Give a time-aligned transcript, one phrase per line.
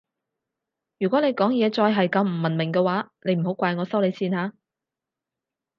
[0.97, 4.51] 如果你講嘢再係咁唔文明嘅話你唔好怪我收你線吓